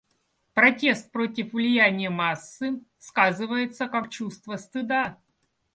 Протест 0.55 1.11
против 1.11 1.51
влияния 1.53 2.09
массы 2.09 2.79
сказывается 2.97 3.87
как 3.87 4.09
чувство 4.09 4.55
стыда. 4.55 5.19